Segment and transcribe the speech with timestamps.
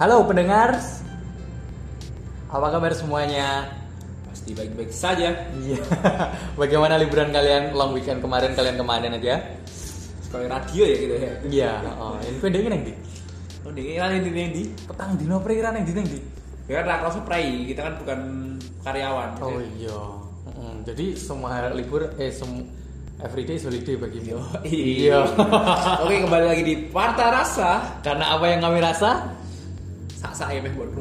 [0.00, 0.80] Halo pendengar,
[2.48, 3.68] apa kabar semuanya?
[4.32, 5.52] Pasti baik-baik saja.
[5.60, 5.76] Iya.
[6.64, 9.44] Bagaimana liburan kalian long weekend kemarin kalian ke mana aja?
[10.24, 11.32] Sekali radio ya gitu ya.
[11.52, 11.72] Iya.
[12.00, 12.96] Oh, ini pendek neng di.
[13.60, 14.64] Oh, di kan ini ini di.
[14.88, 16.20] Petang dino periran neng di neng di.
[16.64, 18.20] Ya kan rakyat spray, kita kan bukan
[18.80, 19.36] karyawan.
[19.36, 19.68] gitu Oh ya.
[19.76, 20.00] iya.
[20.48, 22.48] Mm, jadi semua libur eh sem
[23.20, 24.40] everyday is holiday bagimu.
[24.64, 25.28] Iya.
[26.08, 28.00] Oke, kembali lagi di Parta Rasa.
[28.00, 29.39] Karena apa yang kami rasa?
[30.20, 30.92] Sak-sak ya meh buat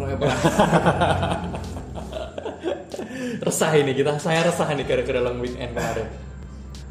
[3.44, 6.08] resah ini kita saya resah nih gara-gara long weekend kemarin.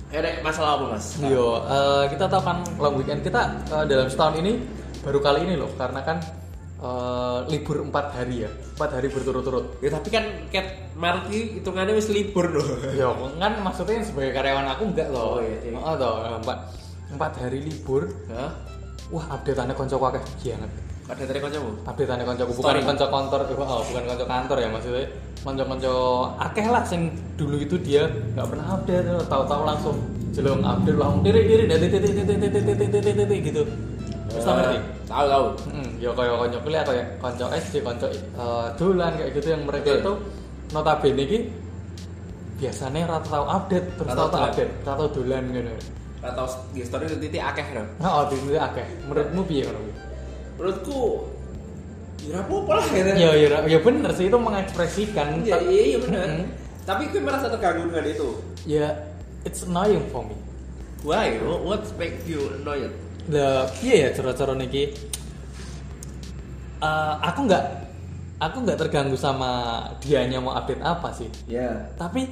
[0.09, 1.21] Eh, Dek, masalah apa, Mas?
[1.21, 4.61] Yo, eh, kita tahu kan long weekend kita eh, dalam setahun ini
[5.05, 6.21] baru kali ini loh, karena kan
[6.81, 9.81] eh, libur empat hari ya, empat hari berturut-turut.
[9.85, 12.69] Ya tapi kan Cat Maret ini hitungannya wis libur loh.
[12.93, 15.41] Yo, kan maksudnya sebagai karyawan aku enggak loh.
[15.41, 15.77] Oh, iya, iya.
[15.77, 16.59] Oh, toh, empat
[17.13, 18.09] empat hari libur.
[18.33, 18.53] Hah?
[19.09, 20.88] Wah, update-annya konco akeh banget.
[21.09, 21.71] Dari kancamu?
[21.89, 25.09] Update-annya konco bukan konco kantor, oh, bukan konco kantor ya maksudnya.
[25.41, 25.95] Konco-konco
[26.37, 27.09] akeh lah sing
[27.41, 28.05] dulu itu dia
[28.37, 29.97] nggak pernah update, tahu-tahu langsung
[30.37, 33.63] jelung update langsung diri-diri dan titik titik titik titik titik titik titik gitu.
[34.29, 34.77] Terus tau ngerti?
[34.77, 35.47] Eh, Tahu tahu.
[35.73, 39.89] Hmm, ya kaya konco kuliah kaya konco SD, konco eh, dolan kayak gitu yang mereka
[40.05, 40.13] itu
[40.77, 41.39] notabene iki
[42.61, 45.73] biasanya rata tahu update terus Rata tahu update, rata dolan gitu.
[46.21, 46.45] Atau
[46.77, 47.65] di story itu titik akeh
[48.05, 48.87] oh, itu akeh.
[49.09, 50.08] Menurutmu piye ngono kuwi?
[50.59, 51.31] Menurutku
[52.27, 53.11] ya apa lah gitu.
[53.15, 55.47] Ya, ya, ya bener sih itu mengekspresikan.
[55.47, 56.27] Iya, iya, iya benar.
[56.27, 56.47] Mm-mm.
[56.83, 58.29] Tapi gue merasa terganggu dengan itu.
[58.67, 58.91] Ya,
[59.47, 60.35] it's annoying for me.
[61.07, 61.39] Why?
[61.41, 62.91] What make you annoyed?
[63.31, 64.93] Lah, piye ya cara-cara niki?
[66.79, 67.65] Eh, aku nggak
[68.39, 71.31] aku nggak terganggu sama dianya mau update apa sih.
[71.47, 71.93] Ya.
[71.95, 72.27] Tapi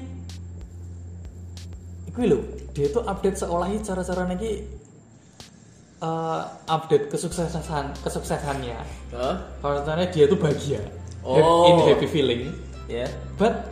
[2.10, 2.41] iku lho,
[2.74, 4.66] dia tuh update seolah cara-cara niki
[5.98, 8.78] eh, update kesuksesan kesuksesannya.
[9.58, 10.80] Kalau ternyata dia tuh bahagia.
[11.20, 11.34] Oh.
[11.34, 12.42] Happy- In happy feeling.
[12.87, 13.06] Ya.
[13.34, 13.66] But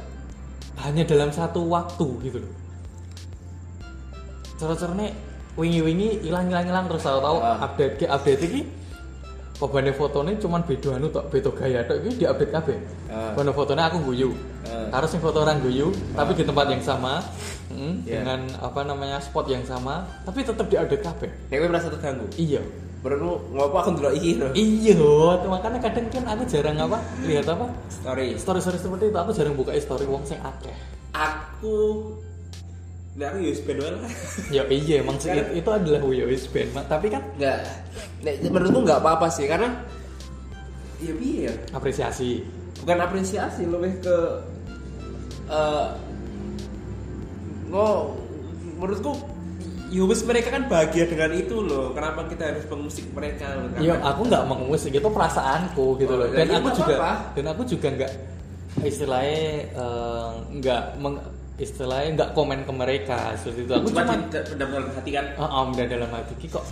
[0.82, 2.53] hanya dalam satu waktu gitu loh.
[4.54, 5.15] Cara-caranya
[5.54, 7.62] wingi-wingi hilang-hilang-hilang terus tahu-tahu Ah.
[7.62, 8.62] update ke update iki
[9.54, 12.75] Pembane fotonya cuman beda anu tok, beda gaya tok iki di update kabeh.
[13.06, 14.34] Pembane fotonya aku guyu.
[14.66, 14.73] Ah.
[14.94, 17.19] Harus yang foto orang guyu, tapi di tempat yang sama,
[17.75, 18.22] mm, Yeah.
[18.22, 21.31] dengan apa namanya spot yang sama, tapi tetap di update kabeh.
[21.50, 22.31] Nek gue merasa terganggu.
[22.38, 22.62] Iya.
[23.03, 24.49] Menurutmu ngopo aku ndelok iki no?
[24.54, 24.97] Iya,
[25.44, 28.38] makanya kadang kan aku jarang apa lihat apa Story.
[28.38, 29.19] story-story seperti itu.
[29.19, 30.72] Aku jarang buka story wong sing akeh.
[31.12, 31.77] Aku
[33.15, 34.03] Nek aku US band wae lah.
[34.50, 36.84] Ya iya emang sih itu, itu adalah band Mak.
[36.91, 37.59] tapi kan Enggak.
[38.25, 39.69] Nek menurutku enggak apa-apa sih karena
[40.99, 41.54] ya piye ya?
[41.77, 42.43] apresiasi.
[42.83, 44.16] Bukan apresiasi lebih ke
[45.47, 45.87] eh
[47.69, 47.88] ngo
[48.78, 49.12] menurutku
[50.10, 51.94] wis mereka kan bahagia dengan itu loh.
[51.94, 53.47] Kenapa kita harus mengusik mereka?
[53.78, 56.28] Iya, aku nggak mengusik itu perasaanku gitu Oh, loh.
[56.34, 57.12] Dan iya, aku juga apa-apa.
[57.38, 58.12] dan aku juga nggak
[58.83, 59.38] istilahnya
[59.71, 61.22] eh, nggak meng-
[61.54, 63.72] istilahnya nggak komen ke mereka seperti itu.
[63.78, 64.15] Aku cuma cuma
[64.59, 66.65] dalam hati kan oh, om dan dalam hati "Ki kok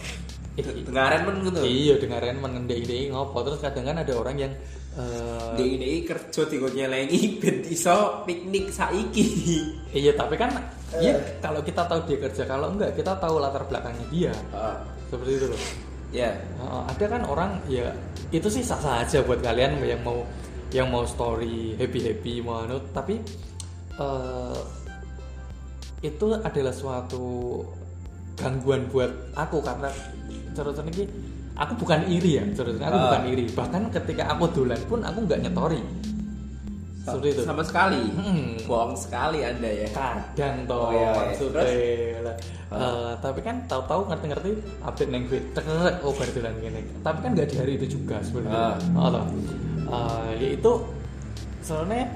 [0.58, 0.82] eh,
[1.22, 1.60] men gitu.
[1.62, 4.52] iya dengaran mengendai ngopo terus kadang kan ada orang yang
[4.94, 9.26] eh, Dia ini kerja di nyelengi ben iso piknik saiki.
[9.92, 10.52] iya tapi kan
[10.92, 11.08] Eh.
[11.08, 14.76] ya kalau kita tahu dia kerja kalau enggak kita tahu latar belakangnya dia Ah,
[15.08, 15.60] seperti itu loh.
[16.12, 16.28] ya.
[16.60, 17.88] Uh, ada kan orang ya
[18.28, 20.20] itu sih sah sah aja buat kalian yang mau
[20.68, 23.16] yang mau story happy happy mau anu tapi
[23.96, 24.60] uh,
[26.00, 27.60] itu adalah suatu
[28.36, 29.88] gangguan buat aku karena
[30.52, 31.04] terus ini
[31.54, 33.02] aku bukan iri ya terus aku Ah.
[33.08, 35.82] bukan iri bahkan ketika aku dolan pun aku nggak nyetori
[37.02, 37.98] seperti itu Sama sekali.
[38.14, 38.54] Hmm.
[38.62, 39.90] Bohong sekali Anda ya.
[39.90, 41.34] kadang toh Oh, iya,
[41.66, 42.32] iya.
[42.72, 45.66] Eh, tapi kan tahu-tahu ngerti-ngerti update neng terus
[46.00, 48.96] oh dolan gini tapi kan nggak di hari itu juga sebenarnya Ah.
[48.96, 49.24] oh, toh.
[49.82, 50.72] Eh, ya itu
[51.60, 52.06] soalnya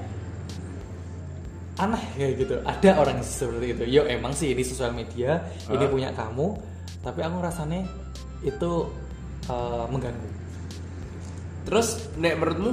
[1.77, 5.91] aneh kayak gitu ada orang seperti itu yo emang sih ini sosial media ini Ah.
[5.91, 6.57] punya kamu
[7.03, 7.85] tapi aku rasanya
[8.41, 8.71] itu
[9.51, 10.29] eh, mengganggu
[11.67, 12.71] Terus nek menurutmu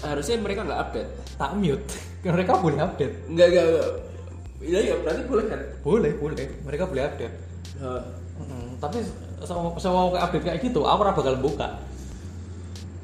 [0.00, 1.10] harusnya mereka nggak update?
[1.36, 1.84] tak mute
[2.36, 3.48] mereka boleh update enggak.
[3.48, 3.84] enggak.
[4.60, 5.60] Iya ya berarti boleh kan?
[5.80, 7.36] boleh boleh mereka boleh update
[8.40, 9.04] Mm, tapi
[9.44, 11.68] sama sama kayak update kayak gitu, aku ora bakal buka.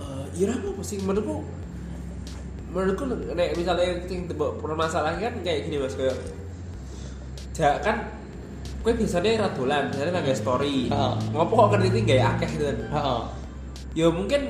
[0.00, 1.44] Eh, iya apa sih menurutku?
[2.72, 3.04] Menurutku
[3.36, 6.16] nek misalnya yang permasalahan kan kayak gini mas kayak
[7.56, 8.04] ja, kan
[8.86, 10.86] gue biasanya radolan, biasanya nggak story.
[10.86, 11.14] Heeh.
[11.34, 12.78] Ngopo kok ngerti nggak akeh gitu kan?
[12.94, 13.20] Heeh.
[13.98, 14.42] Ya mungkin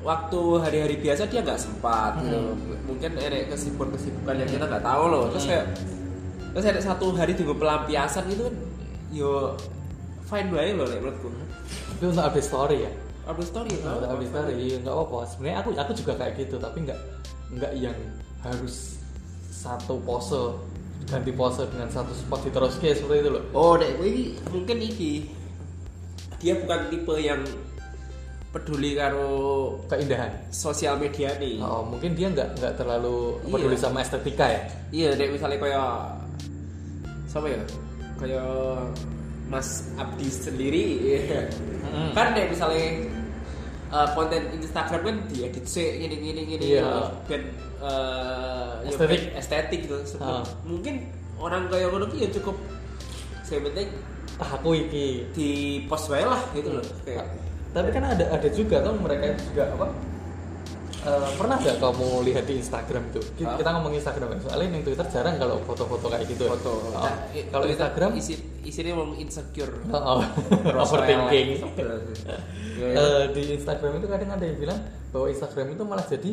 [0.00, 2.56] waktu hari-hari biasa dia nggak sempat gitu.
[2.88, 5.52] mungkin ada kesibukan-kesibukan yang kita nggak tahu loh terus Hmm.
[5.52, 5.66] kayak
[6.56, 8.56] terus ada satu hari tunggu pelampiasan gitu kan
[9.12, 9.52] yo
[10.24, 11.28] fine bae loh nek menurutku
[11.68, 12.92] Tapi untuk update story ya.
[13.28, 16.98] upload story ya upload story nggak apa sebenarnya aku aku juga kayak gitu tapi nggak
[17.60, 17.96] nggak yang
[18.40, 18.96] harus
[19.52, 20.56] satu pose
[21.10, 25.26] ganti pose dengan satu spot diteruske seperti itu loh oh dek ini mungkin iki
[26.38, 27.42] dia bukan tipe yang
[28.50, 29.26] peduli karo
[29.86, 33.50] keindahan sosial media nih oh, mungkin dia nggak nggak terlalu Iya.
[33.52, 35.90] peduli sama estetika ya iya dek misalnya kayak
[37.30, 37.62] siapa ya
[38.18, 38.50] kayak
[39.46, 41.42] Mas Abdi sendiri iya.
[41.90, 42.10] Mm.
[42.10, 42.86] kan dek misalnya
[43.90, 47.06] eh, konten Instagram kan diedit sih gini gini gini Iya.
[47.30, 47.42] ben
[47.80, 49.08] eh, ya Estetik.
[49.10, 49.96] ben estetik gitu.
[50.06, 50.94] Sebelum- mungkin
[51.36, 52.56] orang kayak ngono ya cukup
[53.40, 53.88] saya penting
[54.36, 55.06] aku iki.
[55.32, 55.48] di
[55.84, 57.24] post wae lah gitu loh kayak.
[57.70, 59.86] Tapi kan ada ada juga tuh mereka juga apa?
[61.00, 64.84] Eh, pernah nggak kamu lihat di Instagram itu kita, kita ngomong Instagram ya soalnya yang
[64.84, 66.52] Twitter jarang kalau foto-foto kayak gitu ya.
[66.52, 66.72] foto.
[66.76, 67.16] Oh, Nah,
[67.48, 68.10] kalau Instagram?
[68.20, 69.72] isi isinya ngomong insecure.
[69.96, 70.20] Oh, oh,
[70.76, 71.64] overthinking.
[71.72, 72.36] Ya,
[72.76, 72.88] ya.
[72.92, 76.32] Eh, di Instagram itu kadang ada yang bilang bahwa Instagram itu malah jadi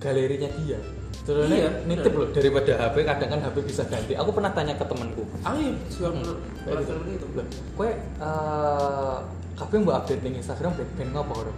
[0.00, 0.80] galerinya dia
[1.20, 2.20] Terus Iya, nitip bener.
[2.24, 5.72] loh daripada HP kadang kan HP bisa ganti aku pernah tanya ke temanku aku ya
[5.86, 9.16] juga Hmm, pernah kayak seperti itu Loh, kowe eh
[9.54, 11.52] kabeh mbok update ning Instagram ben ben ngopo karo?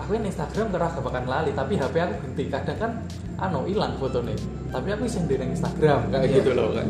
[0.00, 2.48] Aku Instagram kira gak bakal lali, tapi HP aku ganti.
[2.48, 2.90] Kadang kan
[3.38, 4.32] anu hilang fotonya.
[4.72, 6.36] Tapi aku iseng di Instagram kayak Iya.
[6.40, 6.86] gitu loh kan.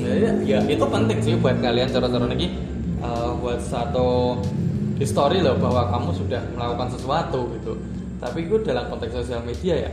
[0.00, 2.56] Ya, ya, itu penting sih buat kalian cara-cara ini
[2.98, 4.40] eh, buat satu
[4.96, 7.72] history loh bahwa kamu sudah melakukan sesuatu gitu.
[8.16, 9.90] Tapi itu dalam konteks sosial media ya.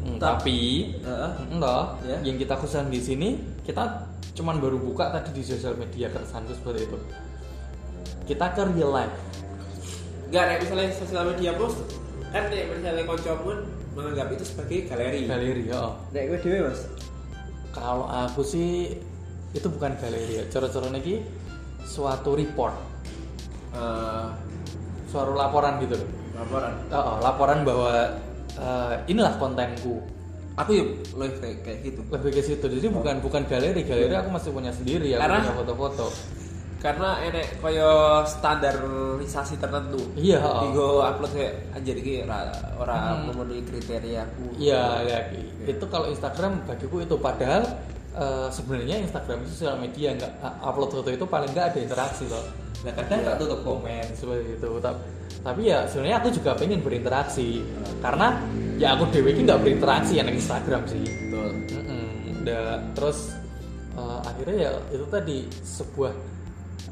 [0.00, 0.58] Mm, Ta- Tapi
[0.96, 1.30] Heeh.
[1.50, 2.16] Enggak, Ya.
[2.22, 3.28] yang kita khususkan di sini
[3.60, 6.98] kita cuman baru buka tadi di sosial media keresahanku seperti itu.
[8.26, 9.12] Kita ke real life.
[10.26, 11.78] Enggak, nek misalnya sosial media post
[12.28, 13.56] kan nek misalnya konco pun
[13.92, 15.26] menganggap itu sebagai galeri.
[15.26, 15.92] Galeri, ya.
[16.08, 16.80] Nek gue dewe mas.
[17.70, 18.96] Kalau aku sih
[19.50, 20.44] itu bukan galeri ya.
[20.48, 21.20] Cara-cara ini
[21.82, 22.74] suatu report,
[23.70, 24.26] Eh,
[25.06, 26.08] suatu laporan gitu loh.
[26.32, 26.72] laporan.
[26.88, 27.92] Oh, oh, laporan bahwa
[28.56, 30.00] eh, inilah kontenku.
[30.58, 30.84] Aku ya
[31.16, 32.00] lebih kayak, kayak gitu.
[32.10, 32.66] Lebih ke situ.
[32.66, 36.08] Jadi bukan bukan galeri, galeri aku masih punya sendiri ya, Karena- punya foto-foto.
[36.80, 40.00] Karena enek kaya standarisasi tertentu.
[40.16, 40.64] Iya, oh.
[40.64, 42.48] Digo upload kayak anjir iki ora
[42.80, 43.28] ora Hmm.
[43.28, 44.56] memenuhi kriteria aku.
[44.56, 45.18] Iya, ya,
[45.68, 47.68] itu kalau Instagram bagiku itu padahal
[48.10, 52.26] eh, sebenarnya Instagram itu sosial media nggak uh, upload foto itu paling nggak ada interaksi
[52.26, 52.42] loh.
[52.80, 54.70] Nah kadang tak tutup komen seperti itu.
[54.80, 55.00] Tapi,
[55.44, 57.60] tapi ya sebenarnya aku juga pengen berinteraksi
[58.00, 58.40] karena
[58.80, 61.04] ya aku dewi ini nggak berinteraksi yang Instagram sih.
[61.04, 61.50] Betul.
[62.40, 63.36] Da- terus
[63.96, 66.12] eh, akhirnya ya itu tadi sebuah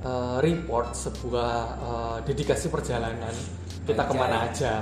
[0.04, 3.32] eh, report, sebuah eh, dedikasi perjalanan
[3.88, 4.44] kita Aja ke mana ya.
[4.52, 4.72] aja.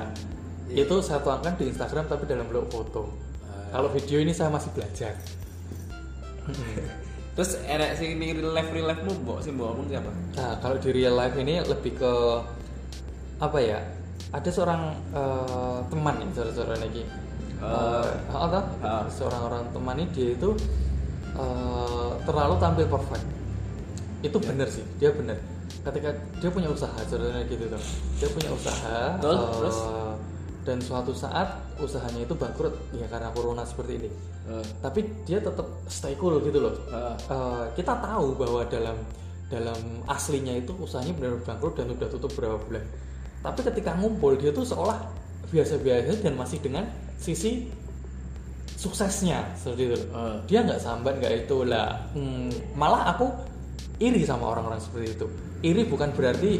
[0.67, 0.82] Iya.
[0.82, 3.14] Itu saya tuangkan di Instagram tapi dalam bentuk foto.
[3.47, 3.79] Ah.
[3.79, 5.14] Kalau video ini saya masih belajar.
[7.36, 10.08] Terus enek sing ini real life real life mu mbok sing mbok omong siapa?
[10.34, 12.12] Nah, kalau di real life ini lebih ke
[13.36, 13.76] apa ya?
[14.32, 14.80] Ada seorang
[15.12, 17.04] eh, teman nih, saudara-saudara lagi.
[17.04, 18.60] Eh, Eh, apa?
[18.80, 19.04] ah.
[19.06, 20.50] Seorang orang teman ini dia itu
[21.36, 23.24] eh, terlalu tampil perfect.
[24.24, 24.44] Itu Ya.
[24.48, 25.36] bener sih, dia bener.
[25.84, 26.10] Ketika
[26.40, 27.82] dia punya usaha, saudara gitu tuh.
[28.16, 28.96] Dia punya usaha.
[29.14, 29.76] Eh, terus?
[30.66, 31.46] Dan suatu saat
[31.78, 34.10] usahanya itu bangkrut ya karena corona seperti ini.
[34.50, 36.74] Eh, Tapi dia tetap stay cool gitu loh.
[36.90, 38.98] eh, Eh, kita tahu bahwa dalam
[39.46, 39.78] dalam
[40.10, 42.82] aslinya itu usahanya benar bangkrut dan udah tutup berapa bulan.
[43.46, 44.98] Tapi ketika ngumpul dia tuh seolah
[45.55, 46.82] biasa-biasa dan masih dengan
[47.14, 47.70] sisi
[48.74, 49.96] suksesnya seperti itu.
[50.02, 50.36] Eh.
[50.50, 51.94] Dia nggak sambat nggak itu lah.
[52.12, 53.31] Hmm, malah aku
[54.02, 55.26] iri sama orang-orang seperti itu.
[55.62, 56.58] Iri bukan berarti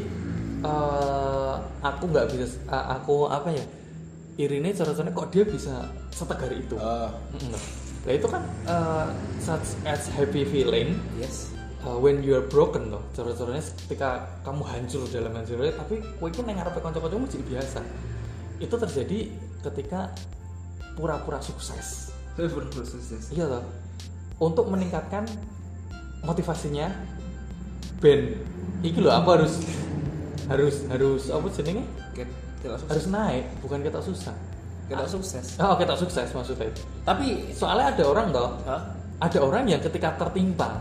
[0.63, 3.67] eh, aku nggak bisa eh, aku apa ya?
[4.37, 6.77] Iri ini cara-caranya kok dia bisa setegar itu.
[6.77, 7.57] Mm-mm.
[8.05, 9.09] Nah itu kan uh,
[9.41, 11.57] such as happy feeling yes.
[11.89, 13.01] uh, when you are broken loh.
[13.17, 17.81] Cara-caranya ketika kamu hancur dalam hancurnya, tapi kowe iki nang ngarepe kanca-kancamu jadi biasa.
[18.61, 19.19] Itu terjadi
[19.65, 20.13] ketika
[21.01, 22.13] pura-pura sukses.
[22.37, 23.33] Berproses.
[23.33, 23.65] Iya loh.
[24.37, 25.25] Untuk meningkatkan
[26.21, 26.93] motivasinya
[28.05, 28.37] Ben
[28.85, 29.65] iki loh aku harus
[30.53, 31.89] harus harus apa jenenge?
[32.65, 32.89] Sukses.
[32.89, 34.37] Harus naik, bukan kita susah.
[34.87, 35.59] Kita sukses.
[35.59, 36.71] Oh, kita sukses maksudnya.
[37.03, 38.51] Tapi Soalnya ada orang toh
[39.17, 40.77] ada orang yang ketika tertimpa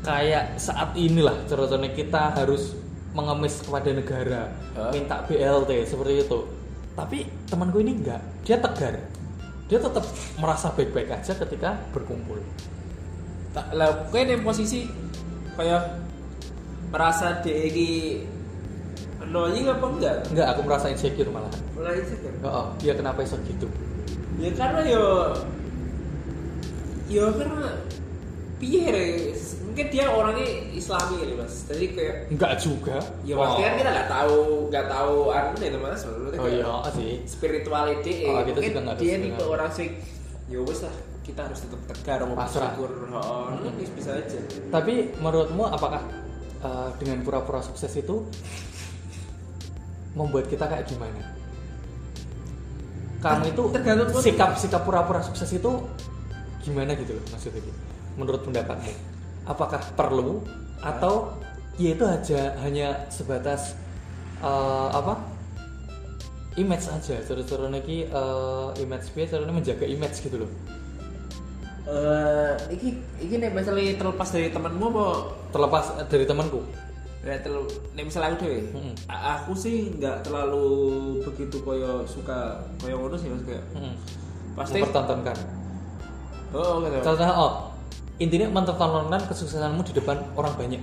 [0.00, 2.72] kayak saat inilah contohnya kita harus
[3.12, 4.42] mengemis kepada negara
[4.78, 4.94] Hah?
[4.94, 6.40] minta BLT seperti itu
[6.94, 8.96] tapi temanku ini enggak dia tegar
[9.66, 10.04] dia tetap
[10.38, 12.38] merasa baik-baik aja ketika berkumpul
[13.50, 14.06] tak lah
[14.40, 14.86] posisi
[15.58, 16.00] kayak
[16.94, 18.24] merasa dia
[19.20, 20.16] annoying apa enggak?
[20.28, 22.34] enggak aku merasa insecure malah Mulai insecure.
[22.42, 23.68] oh, dia kenapa iso gitu.
[24.36, 25.04] Ya karena yo
[27.06, 27.68] yo karena
[28.56, 29.06] piye re?
[29.62, 31.54] mungkin dia orangnya islami ya mas.
[31.64, 32.98] Jadi kayak enggak juga.
[33.22, 37.12] Ya pasti kan kita nggak tahu nggak tahu anu nih mas Maksudnya oh iya sih.
[37.24, 39.88] spirituality Oh, eh, kita mungkin juga dia tipe orang sih
[40.48, 42.90] ya wes lah kita harus tetap tegar mau bersyukur.
[43.12, 43.76] Oh, Hmm.
[43.94, 44.38] bisa aja.
[44.68, 46.02] Tapi menurutmu apakah
[46.60, 48.26] eh, dengan pura-pura sukses itu
[50.14, 51.22] membuat kita kayak gimana?
[53.20, 54.24] Kamu itu Tergantung mood.
[54.24, 55.70] sikap sikap pura-pura sukses itu
[56.64, 57.80] gimana gitu loh maksudnya gitu.
[58.16, 58.92] Menurut pendapatmu
[59.44, 60.40] apakah perlu
[60.80, 61.36] atau
[61.76, 63.76] ya itu aja hanya sebatas
[64.40, 65.20] eh, apa?
[66.58, 68.10] Image aja seru-seru lagi
[68.82, 70.50] image biasa menjaga image gitu loh.
[71.86, 76.60] Eh iki iki nih misalnya terlepas dari temanmu mau terlepas dari temanku
[77.20, 78.94] ya terlalu nih misalnya aku deh Mm-mm.
[79.06, 80.64] aku sih nggak terlalu
[81.20, 83.92] begitu koyo suka koyo ngono sih mas kayak Hmm.
[84.54, 85.36] pasti mempertontonkan
[86.50, 87.52] oh gitu Contohnya oh
[88.16, 90.82] intinya mempertontonkan kesuksesanmu di depan orang banyak.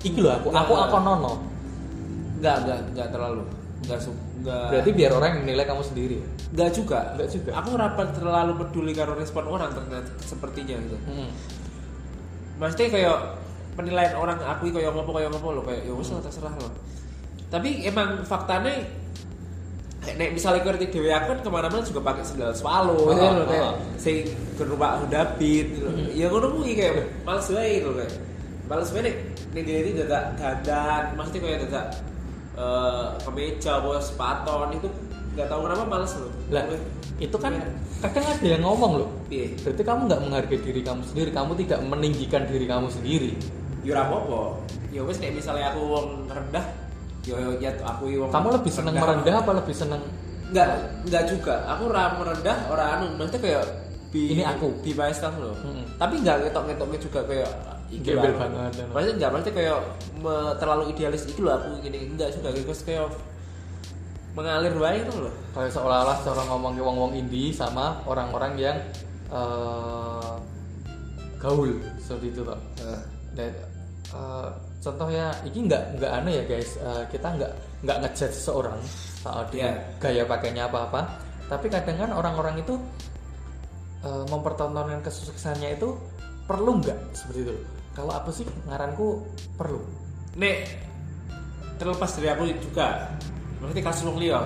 [0.00, 1.32] Iki loh aku, aku aku nono.
[2.36, 3.42] nggak nggak nggak terlalu
[3.82, 3.98] nggak
[4.42, 6.18] nggak Berarti biar orang yang menilai kamu sendiri.
[6.48, 7.50] nggak juga Nggak juga.
[7.56, 11.30] aku rapat terlalu peduli karo respon orang ternyata sepertinya gitu Hmm.
[12.56, 13.16] Maksudnya kayak
[13.76, 16.68] penilaian orang aku kayak ngopo kayak ngopo lo kayak ya wis lah terserah lo.
[17.46, 18.72] Tapi emang faktanya
[20.06, 23.42] nek misalnya ngerti dewe aku kan ke mana-mana juga pakai sendal swallow Oh, gitu loh
[23.42, 23.46] oh.
[23.50, 24.16] kayak sing
[24.54, 25.88] gerubak David gitu.
[25.90, 26.06] Hmm.
[26.14, 28.12] Ya ngono kuwi kayak males wae gitu kayak.
[28.70, 29.16] Males wae nek
[29.54, 31.86] nek dia ini dadak dandan, maksudnya kayak dadak
[32.56, 34.88] eh kemeja apa sepaton itu
[35.36, 36.32] nggak tahu kenapa males loh.
[36.48, 36.64] Lah,
[37.20, 37.52] itu kan
[38.00, 39.08] kadang ada yang ngomong loh.
[39.28, 39.52] Piye?
[39.60, 43.36] Berarti kamu nggak menghargai diri kamu sendiri, kamu tidak meninggikan diri kamu sendiri.
[43.92, 44.40] Ora apa-apa.
[44.90, 46.64] Ya wis nek misalnya aku wong rendah,
[47.22, 50.02] yo yo ya aku wong Kamu lebih senang merendah apa lebih senang
[50.46, 50.68] Enggak,
[51.02, 51.54] enggak juga.
[51.74, 53.62] Aku ora merendah, ora anu, maksudnya kayak
[54.14, 54.78] bi, Ini aku.
[54.78, 55.58] di myself loh.
[55.58, 55.98] Mm-mm.
[55.98, 57.50] Tapi enggak ngetok-ngetoknya juga kayak
[57.86, 58.84] Gembel banget, ya.
[58.94, 59.78] Maksudnya enggak, maksudnya kayak
[60.22, 61.98] me- terlalu idealis itu loh aku gini.
[62.14, 63.10] Enggak juga, terus kayak
[64.38, 65.34] mengalir baik itu loh.
[65.50, 68.76] kayak seolah-olah seorang ngomong wong-wong indie sama orang-orang yang
[69.32, 70.34] eh,
[71.42, 72.60] gaul seperti itu loh.
[73.34, 73.50] Dan
[74.08, 74.48] eh,
[74.78, 78.78] contohnya ini nggak nggak aneh ya guys, Eh, kita nggak nggak ngejudge seseorang
[79.20, 79.72] saat dia Iya.
[79.98, 81.00] gaya pakainya apa apa,
[81.46, 82.74] tapi kadang kan orang-orang itu
[84.02, 85.94] eh, mempertontonkan kesuksesannya itu
[86.46, 87.54] perlu nggak seperti itu.
[87.90, 89.24] Kalau aku sih ngaranku
[89.56, 89.80] perlu.
[90.36, 90.68] Nek
[91.76, 93.08] terlepas dari aku juga,
[93.58, 94.44] maksudnya kasus liya,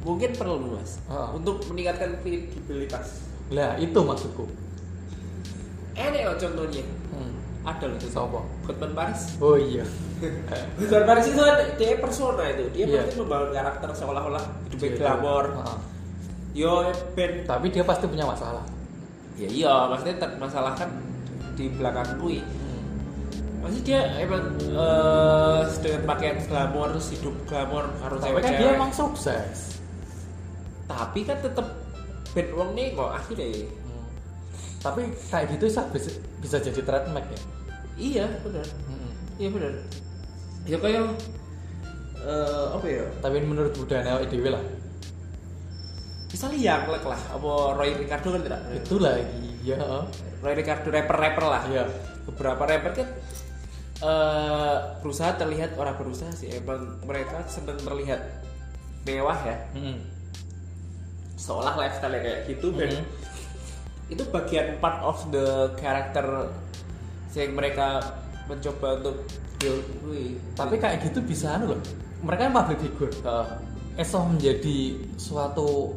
[0.00, 1.28] mungkin perlu mas Heeh.
[1.34, 3.20] untuk meningkatkan kredibilitas.
[3.50, 4.46] Lah itu maksudku.
[5.94, 7.33] Enak loh contohnya, Hmm.
[7.64, 7.98] Ada loh.
[8.04, 8.40] Sopo?
[8.64, 9.34] Hotman Paris.
[9.38, 9.84] Oh iya.
[10.78, 11.42] Bukan Paris itu
[11.74, 13.00] dia persona itu, dia Iya.
[13.02, 14.98] pasti membangun karakter seolah-olah hidupnya Gitu.
[14.98, 15.44] glamor.
[15.50, 15.78] Heeh.
[16.54, 16.72] Yo
[17.12, 18.62] ben, Tapi dia pasti punya masalah.
[19.34, 20.86] ya iya maksudnya ter- masalah kan
[21.54, 22.38] di belakang kui.
[23.58, 28.92] Maksudnya dia emang eh dengan pakaian glamor terus hidup glamor harus Tapi kan dia emang
[28.92, 29.80] sukses.
[30.84, 31.66] Tapi kan tetep
[32.30, 33.66] ben wong nih kok akhirnya.
[34.64, 34.80] Hmm.
[34.80, 37.40] Tapi kayak gitu bisa, bisa jadi trademark ya.
[37.94, 39.10] Iya benar, Hmm.
[39.38, 39.72] iya benar.
[40.64, 41.04] Ya kayak
[42.24, 43.04] eh apa ya?
[43.20, 44.64] Tapi menurut budaya dewe lah.
[46.28, 48.60] Misalnya yang lek lah, apa Roy Ricardo kan tidak?
[48.74, 49.78] Itu lagi ya.
[50.42, 51.62] Roy Ricardo rapper-rapper lah.
[51.70, 51.84] Iya.
[52.26, 53.08] Beberapa rapper kan
[54.02, 58.20] eh berusaha terlihat orang berusaha sih emang mereka seneng terlihat
[59.06, 60.02] mewah ya Hmm.
[61.38, 63.04] seolah lifestyle kayak gitu dan Mhm.
[64.06, 66.52] Itu bagian part of the character
[67.32, 68.00] yang mereka
[68.44, 69.16] mencoba untuk
[69.56, 70.36] build Wih.
[70.52, 71.80] Tapi kayak gitu bisa anu loh.
[72.20, 73.12] Mereka kan public figure.
[73.12, 73.46] Eh,
[73.94, 74.78] Eso menjadi
[75.14, 75.94] suatu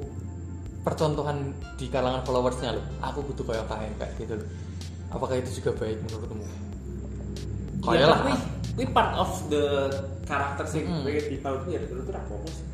[0.81, 2.85] percontohan di kalangan followersnya loh.
[3.01, 4.47] Aku butuh kayak kayak kayak gitu loh.
[5.09, 6.43] Apakah itu juga baik menurutmu?
[6.43, 6.51] ya,
[7.79, 8.17] Kayak lah.
[8.17, 8.31] tapi
[8.75, 9.65] ini part of the
[10.23, 11.01] character sih Mm.
[11.01, 12.65] pengen dibangun ya menurut aku sih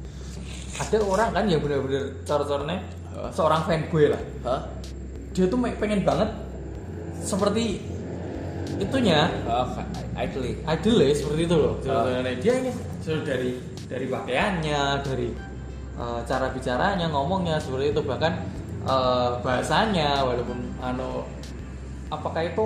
[0.73, 2.81] Ada orang kan yang benar-benar cor-cornya
[3.29, 4.21] seorang fanboy lah.
[4.43, 4.61] Hah?
[5.33, 6.29] Dia tuh pengen banget
[7.19, 7.81] seperti
[8.77, 9.65] itunya Oh,
[10.17, 10.57] idly.
[10.61, 11.73] idol ya seperti itu loh.
[11.81, 12.71] Contohnya dia ini
[13.01, 15.29] so, dari dari pakaiannya dari
[15.97, 18.33] eh, cara bicaranya ngomongnya seperti itu bahkan
[18.85, 21.25] eh, bahasanya walaupun anu
[22.09, 22.65] apakah itu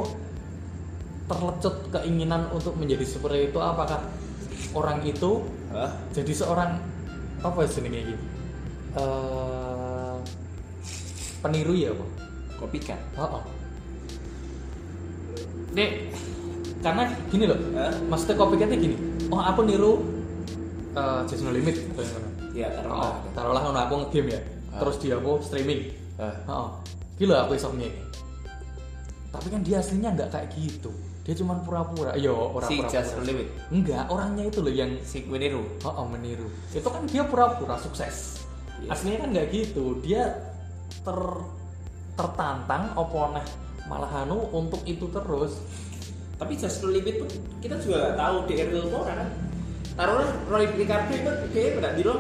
[1.28, 4.00] terlecut keinginan untuk menjadi seperti itu apakah
[4.72, 5.92] orang itu Hah?
[6.16, 6.80] jadi seorang
[7.44, 8.26] apa senengnya gitu
[8.98, 10.16] Eh,
[11.38, 12.10] peniru ya pak
[12.58, 13.00] Copycat.
[13.18, 13.44] oh, oh.
[15.78, 16.10] Nek,
[16.82, 17.60] karena gini loh.
[17.78, 17.94] Hah?
[18.10, 18.96] maksudnya copycatnya gini.
[19.30, 19.92] Oh aku niru
[20.96, 21.78] uh, Just No Limit.
[22.56, 23.14] Ya oh, taruhlah.
[23.38, 24.42] taruhlah ngono aku ngegame ya.
[24.74, 24.80] Ah.
[24.82, 25.94] terus dia aku streaming.
[26.18, 26.34] Ah.
[26.50, 26.68] oh,
[27.22, 27.94] gila aku iso ngene.
[29.30, 30.90] Tapi kan dia aslinya nggak kayak gitu.
[31.28, 32.16] Dia cuma pura-pura.
[32.16, 32.94] Yo orang si pura-pura.
[32.98, 33.48] Just No Limit?
[33.70, 35.62] Enggak orangnya itu loh yang si meniru?
[35.84, 36.48] Oh, oh, meniru.
[36.72, 38.48] Itu kan dia pura-pura sukses.
[38.78, 38.94] Iya.
[38.94, 40.00] aslinya kan nggak gitu.
[40.06, 40.38] Dia
[41.04, 41.20] ter
[42.18, 43.46] tertantang opo neh
[43.88, 45.62] malah anu untuk itu terus.
[46.38, 47.30] Tapi Just Limit pun
[47.62, 49.30] kita juga nggak tahu di real orang kan?
[49.98, 52.14] Taruhlah Roy DiCaprio itu kayaknya pada dulu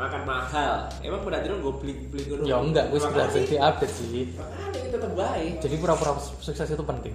[0.00, 0.72] makan mahal.
[1.04, 2.42] Emang pada dulu gue beli beli dulu.
[2.48, 4.32] Ya enggak gue Makanya jadi update sih.
[4.32, 5.52] Makanya itu tetap baik.
[5.60, 7.12] Jadi pura-pura sukses itu penting.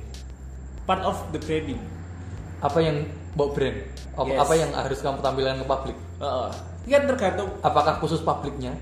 [0.85, 1.81] Part of the branding.
[2.61, 3.77] Apa yang bawa brand?
[4.15, 4.39] Apa, Yes.
[4.45, 5.97] apa yang harus kamu tampilkan ke publik?
[6.21, 6.49] Heeh.
[6.85, 8.73] Ini kan tergantung apakah khusus publiknya?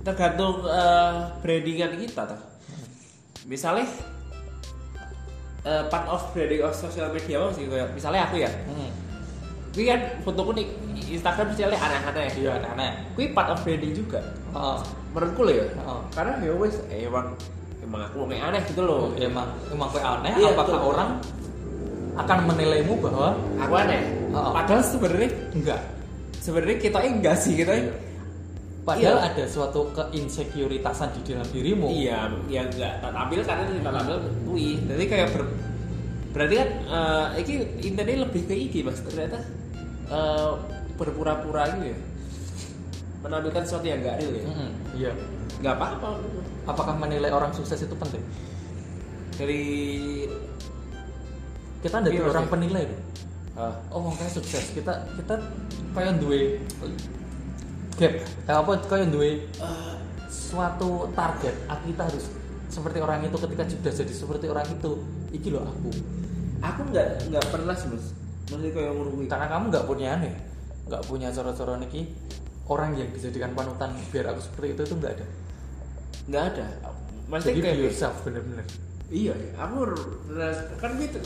[0.00, 1.12] tergantung eh,
[1.44, 2.40] brandingan kita tuh.
[3.46, 3.86] Misalnya
[5.64, 8.50] eh, part of branding of social media apa sih kayak misalnya aku ya.
[8.68, 8.90] hmm.
[9.70, 10.66] Ini kan fotoku nih
[11.14, 12.28] Instagram misalnya aneh-aneh.
[12.34, 14.18] iya aneh Kui part of branding juga.
[14.50, 14.78] Heeh.
[15.14, 15.66] Menurutku loh ya.
[15.70, 16.00] Heeh.
[16.10, 17.26] Karena ya wes eh, emang
[17.80, 19.14] emang aku orangnya aneh gitu loh.
[19.14, 20.90] Ya, emang emang kayak aneh Iya, apakah betul.
[20.90, 21.10] orang
[22.18, 23.28] akan menilaimu bahwa
[23.62, 24.00] Aku aneh.
[24.34, 24.52] Heeh.
[24.52, 25.80] Padahal sebenarnya enggak
[26.42, 27.72] sebenarnya kita enggak sih kita.
[27.78, 27.94] Iya.
[28.80, 29.28] Padahal Iya.
[29.30, 31.86] ada suatu keinsekuritasan di dalam dirimu.
[31.86, 33.00] Iya, ya enggak.
[33.00, 34.68] Tak tampil karena kita tampil kui.
[34.80, 35.42] Jadi kayak ber,
[36.30, 39.00] berarti kan eh ini intinya lebih ke iki mas.
[39.00, 39.38] Ternyata
[40.08, 40.50] eh,
[40.96, 41.98] berpura-pura gitu ya.
[43.20, 44.44] Menampilkan sesuatu yang enggak real ya.
[44.44, 45.12] Mm-mm, iya.
[45.60, 46.08] Nggak apa-apa.
[46.64, 48.24] Apakah menilai orang sukses itu penting?
[49.36, 49.62] Dari
[51.80, 52.52] kita dari Iya, orang Mas.
[52.52, 53.00] penilai loh
[53.56, 54.72] ah, oh wong kayak sukses.
[54.72, 55.36] Kita kita
[55.92, 56.60] kayak duwe
[58.00, 58.12] gap
[58.48, 59.94] kayak apa kayak duwe eh,
[60.32, 61.54] suatu target.
[61.68, 62.24] Kita harus
[62.72, 64.90] seperti orang itu ketika sudah jadi seperti orang itu.
[65.36, 65.92] Iki loh aku.
[66.64, 68.16] Aku nggak nggak pernah sih mas.
[68.48, 70.34] Maksudnya kayak ngurui karena kamu nggak punya aneh
[70.88, 72.08] nggak punya coro-coro niki.
[72.70, 75.26] Orang yang dijadikan panutan biar aku seperti itu itu nggak ada.
[76.30, 76.66] Nggak ada.
[77.30, 78.66] Maksudnya jadi kayak yourself bener-bener.
[79.10, 79.76] Iya aku
[80.80, 81.20] kan gitu.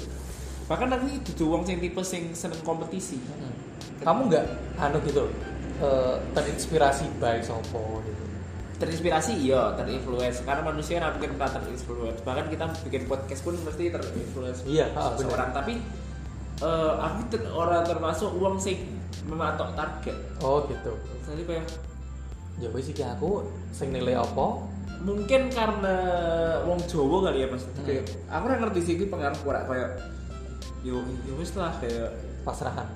[0.64, 3.22] Bahkan aku itu wong sing tipe sing seneng kompetisi.
[3.22, 3.54] Mm.
[4.04, 5.24] kamu nggak anu gitu
[5.84, 8.24] eh, terinspirasi by sopo gitu.
[8.74, 10.40] Terinspirasi iya terinfluence.
[10.42, 12.20] Karena manusia kan mungkin pernah terinfluence.
[12.24, 15.52] Bahkan kita bikin podcast pun mesti terinfluence Iya, ah, bener.
[15.52, 15.78] tapi
[16.58, 18.80] eh, aku ter- orang termasuk uang sih
[19.24, 20.16] mematok target.
[20.40, 20.92] Oh gitu.
[21.28, 21.66] Jadi kayak
[22.54, 24.72] ya wis iki aku sing nilai apa?
[25.04, 25.96] mungkin karena
[26.64, 27.84] wong Jawa kali ya mas Hmm.
[27.84, 29.90] kayak aku ora ngerti sih iki pengaruh ora kayak
[30.80, 32.08] yo yo wis lah kayak
[32.40, 32.88] pasrahan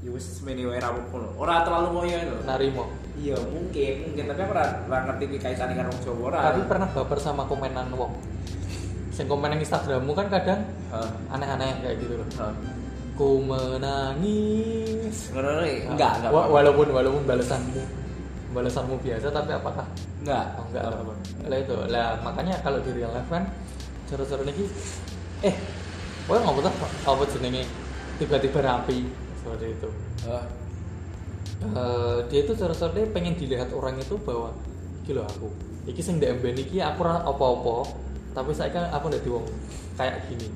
[0.00, 0.96] yo wis semene wae ra
[1.36, 2.36] ora terlalu ngoyo lho.
[2.48, 2.84] Narimo
[3.20, 4.24] iya mungkin mungkin.
[4.32, 6.40] Tapi aku ora ngerti iki kaitannya karo wong Jawa ora.
[6.52, 8.12] Tapi pernah baper sama komenan wong.
[9.12, 10.64] Sing komen yang Instagrammu kan kadang
[11.28, 12.28] aneh-aneh kayak gitu loh.
[13.20, 15.28] Ku menangis.
[15.36, 16.32] Ngono nih, enggak, enggak.
[16.32, 18.00] Walaupun walaupun balasanmu
[18.56, 19.86] balasanmu biasa tapi apakah?
[20.24, 20.82] Enggak, oh, enggak
[21.46, 21.58] lah.
[21.60, 23.44] itu lah makanya kalau di real life kan
[24.10, 24.66] cara-cara niki
[25.46, 25.54] eh
[26.28, 27.66] Wah nggak tahu apa jenenge?
[28.22, 29.02] Tiba-tiba rapi
[29.40, 29.88] seperti itu.
[30.28, 30.44] Ah,
[31.60, 34.48] Eh, dia itu dia pengen dilihat orang itu bahwa
[35.04, 35.52] iki lho aku
[35.84, 37.84] iki sing ndek mben iki aku ora apa-apa
[38.32, 39.44] tapi saya kan aku ndek wong
[40.00, 40.48] kayak gini.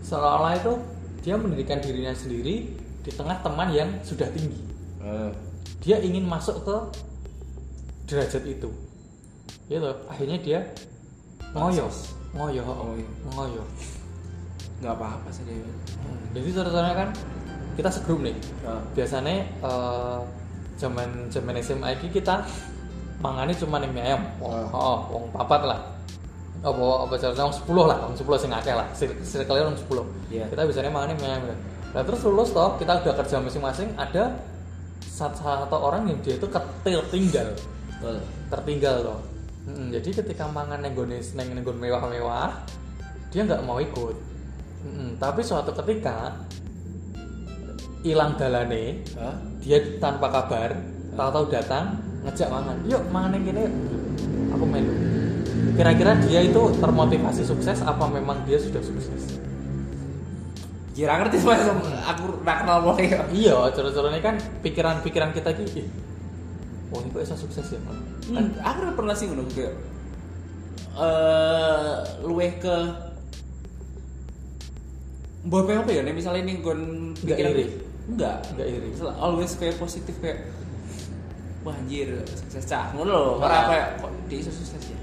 [0.00, 0.72] Seolah-olah itu
[1.20, 2.72] dia mendirikan dirinya sendiri
[3.04, 4.64] di tengah teman yang sudah tinggi.
[5.04, 5.30] Ah.
[5.78, 6.76] dia ingin masuk ke
[8.08, 8.72] derajat itu.
[9.68, 9.90] Gitu.
[10.08, 10.60] Akhirnya dia
[11.52, 11.92] ngoyo.
[12.32, 12.64] Ngoyo
[13.36, 13.62] ngoyo.
[14.80, 15.60] Enggak apa-apa sih dia.
[15.60, 17.08] Hmm, jadi cara-cara kan
[17.78, 18.34] kita segrup nih
[18.66, 18.82] Ah.
[18.92, 20.18] biasanya eh,
[20.76, 22.42] zaman zaman SMA ini kita
[23.18, 24.66] mangane cuma nih mie ayam wong Ah.
[24.68, 25.80] oh, wong papat lah
[26.58, 26.74] apa
[27.06, 28.86] apa caranya wong sepuluh lah wong sepuluh sing akeh lah
[29.22, 30.50] circle wong sepuluh Iya.
[30.50, 31.42] kita biasanya mangane mie ayam
[31.88, 34.34] nah terus lulus toh kita udah kerja masing-masing ada
[35.00, 37.54] satu, satu orang yang dia itu ketertinggal
[37.94, 38.18] Betul.
[38.50, 39.20] tertinggal toh
[39.68, 42.56] Mm, jadi ketika mangan nenggone neng nenggon mewah-mewah
[43.28, 44.16] dia nggak mau ikut
[44.80, 46.32] Mm, tapi suatu ketika
[48.06, 49.02] hilang dalane
[49.62, 50.76] dia tanpa kabar
[51.18, 52.76] tahu-tahu datang ngejak mangan.
[52.86, 53.64] Yuk mangan yang gini.
[54.54, 54.94] Aku melu
[55.78, 59.38] kira-kira dia itu termotivasi sukses apa memang dia sudah sukses?
[60.90, 63.22] Kira ngerti mas, aku ora kenal wong ya.
[63.30, 64.34] iya cara-caranya kan
[64.66, 65.86] pikiran-pikiran kita gini
[66.90, 67.96] oh ini kok bisa sukses ya kan
[68.28, 69.72] Hmm, aku ora pernah sih ngono kayak
[70.98, 71.94] eh
[72.26, 72.76] luweh ke
[75.46, 77.64] Mbok apa ya misalnya gon Nggak iri?
[78.08, 78.36] Enggak.
[78.56, 78.88] Nggak iri.
[79.20, 80.48] Always kayak positif kayak
[81.66, 83.32] wah anjir sukses cah ngono lho.
[83.42, 83.64] Ora Nah.
[83.68, 84.98] kayak kok dia sukses ya.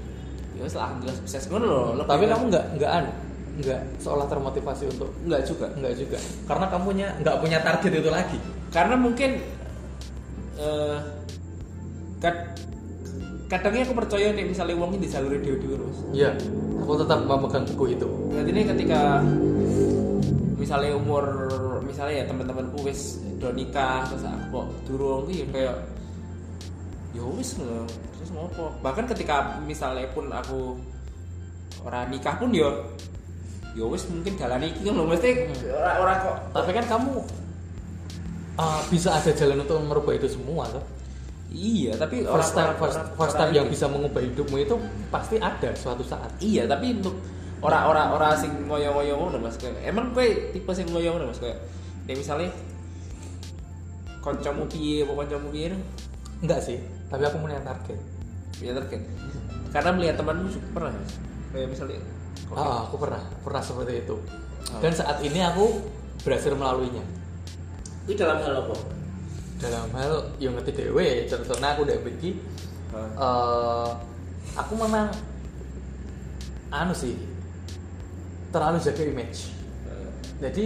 [0.56, 1.94] Ya lah alhamdulillah sukses ngono.
[1.94, 3.12] Lebih tapi kamu nggak nggak anu
[3.56, 5.66] nggak seolah termotivasi untuk enggak juga.
[5.72, 8.38] nggak juga karena kamu punya nggak punya target itu lagi
[8.68, 9.30] karena mungkin
[10.60, 10.98] eh
[12.20, 12.36] kad
[13.48, 16.36] kadangnya aku percaya nih misalnya ini disaluri dewi dewi terus iya
[16.84, 19.00] aku tetap memegang teguh itu berarti ini ketika
[20.60, 21.24] misalnya umur
[21.86, 25.76] misalnya ya teman-temanku wis do nikah terus aku kok durung iki kayak
[27.14, 28.74] ya wis terus ngopo?
[28.82, 30.76] Bahkan ketika misalnya pun aku
[31.86, 32.68] orang nikah pun ya
[33.72, 36.36] ya wis mungkin jalan iki lho mesti ora ora kok.
[36.52, 37.12] Tapi kan kamu
[38.58, 40.84] uh, bisa ada jalan untuk merubah itu semua tuh
[41.56, 44.74] iya tapi first time orang- first, orang- first orang time yang bisa mengubah hidupmu itu
[45.08, 46.28] pasti ada suatu saat.
[46.42, 47.16] Iya tapi untuk
[47.64, 49.56] orang-orang orang sing ngoyo-ngoyo ngono Mas.
[49.56, 51.40] Kayak emang kowe tipe sing ngoyo ngono Mas?
[51.40, 51.56] Kayak
[52.06, 52.50] nek misalnya
[54.22, 55.74] kancamu piye apa kancamu piye
[56.42, 57.98] enggak sih tapi aku punya target.
[58.58, 59.02] Ya target?
[59.70, 61.14] Karena melihat temanmu pernah Mas
[61.54, 62.00] kayak misalnya.
[62.54, 64.16] Ah, aku pernah pernah seperti itu.
[64.66, 64.82] Oh.
[64.82, 65.78] dan saat ini aku
[66.26, 67.04] berhasil melaluinya.
[68.10, 68.74] Itu dalam hal apa?
[69.62, 72.36] Dalam hal yang ngerti dewe contohnya aku udah begini
[72.92, 73.08] Hah?
[73.14, 73.90] eh
[74.58, 75.08] aku memang
[76.74, 77.14] anu sih
[78.50, 79.54] terlalu jaga image.
[79.86, 80.10] Eh,
[80.42, 80.64] jadi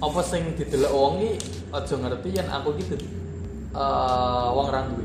[0.00, 1.36] apa sing didelok wong iki
[1.70, 2.96] aja ngerti yen aku gitu
[3.70, 5.04] eh wong ra duwe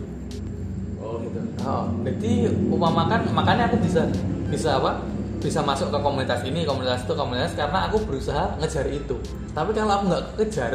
[1.03, 1.39] oh gitu.
[1.61, 2.31] Oh jadi
[2.71, 4.07] umpamakan makanya aku bisa
[4.49, 5.03] bisa apa
[5.43, 9.13] bisa masuk ke komunitas ini komunitas itu komunitas karena aku berusaha ngejar itu.
[9.53, 10.73] Tapi kalau aku nggak kejar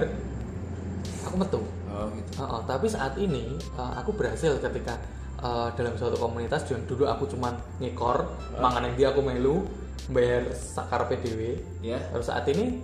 [1.26, 1.60] aku metu.
[1.90, 2.30] Oh gitu.
[2.38, 4.94] Oh, oh, tapi saat ini uh, aku berhasil ketika
[5.42, 8.62] uh, dalam suatu komunitas dan dulu aku cuman ngekor Oh.
[8.62, 9.66] mangan yang dia aku melu
[10.10, 12.78] bayar sakar PDW ya terus saat ini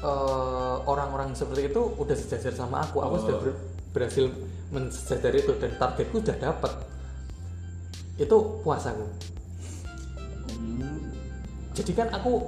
[0.00, 3.20] uh, orang-orang seperti itu udah sejajar sama aku aku Oh.
[3.20, 3.60] sudah ber-
[3.92, 4.28] berhasil
[4.68, 6.72] mensejajar itu dan targetku sudah dapat
[8.16, 9.06] itu puasaku
[10.46, 10.98] Hmm.
[11.72, 12.40] jadi kan aku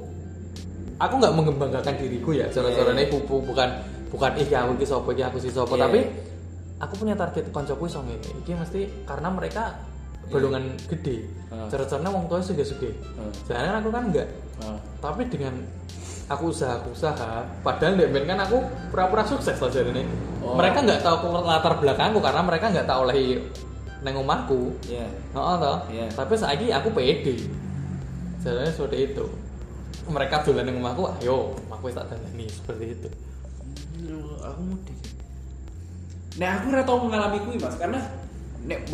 [0.97, 3.69] aku nggak mengembangkan diriku ya cara-caranya Iya, bu, bu- bukan
[4.09, 5.85] bukan ih aku ki sopo iki aku si sopo Iya.
[5.85, 6.01] tapi
[6.79, 9.77] aku punya target koncoku iso ngene iki mesti karena mereka
[10.29, 11.65] golongan gede Ah.
[11.67, 12.93] cara-caranya wong tua suge-suge
[13.45, 14.79] sedangkan aku kan enggak Oh.
[14.99, 15.55] tapi dengan
[16.29, 18.61] aku usaha aku usaha padahal dek kan aku
[18.93, 20.05] pura-pura sukses lah jadi ini
[20.39, 20.55] Oh.
[20.55, 23.43] mereka nggak tahu latar belakangku karena mereka nggak tahu oleh
[24.01, 25.83] neng omahku ya Oh, toh.
[25.91, 26.07] Iya.
[26.15, 27.37] Tapi saiki aku pede.
[28.41, 29.25] Jalannya seperti itu.
[30.09, 33.09] Mereka dolan ning omahku, ayo, aku tak dandani seperti itu.
[33.99, 34.97] Hmm, aku mudik
[36.39, 37.99] Nek aku ora tau mengalami kuwi Mas karena
[38.65, 38.89] nek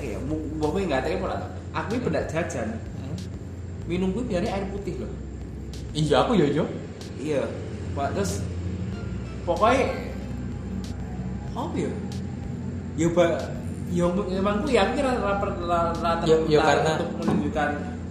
[0.00, 1.02] ya, mu- mbok kowe nggak
[1.36, 1.50] tau.
[1.76, 2.78] Aku iki pendak jajan,
[3.84, 5.10] minum kuwi biasanya air putih loh.
[5.96, 6.64] Iya, aku yo yo.
[7.16, 7.42] Iya.
[7.96, 8.44] Pak terus
[9.42, 9.88] pokoknya
[11.56, 11.90] apa ya?
[12.96, 13.24] Ya ba
[13.88, 17.68] ya memang ku ya aku kira rapor rata Ya- ya karena- untuk menunjukkan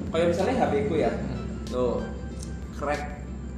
[0.10, 1.12] kayak misalnya HP ku ya.
[1.70, 2.02] Tuh.
[2.74, 3.02] Crack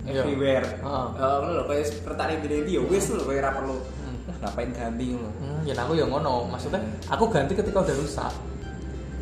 [0.04, 0.24] Iya.
[0.24, 0.68] everywhere.
[0.78, 1.08] Heeh.
[1.16, 3.80] Eh ngono lho kayak pertanyaan di ya wis lho kayak ra perlu.
[3.80, 4.18] Hmm.
[4.28, 5.30] Lah ngapain ganti ngono.
[5.34, 6.34] Hmm, ya aku ya ngono.
[6.52, 8.34] Maksudnya aku ganti ketika udah rusak.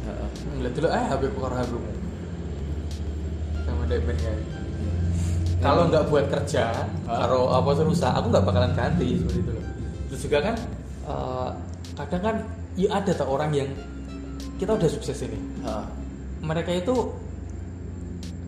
[0.04, 0.28] Heeh.
[0.42, 1.92] Hmm, Lihat dulu eh HP ku karo HP mu.
[3.62, 4.18] Sama dek ben.
[5.60, 6.72] Kalau nggak buat kerja,
[7.06, 9.66] karo apa rusak, aku nggak bakalan ganti seperti itu loh.
[10.12, 10.56] Terus juga kan
[11.06, 11.50] eh,
[11.96, 12.36] kadang kan
[12.76, 13.70] ya ada tuh orang yang
[14.56, 15.40] kita udah sukses ini.
[15.64, 15.86] Heeh.
[16.40, 16.94] mereka itu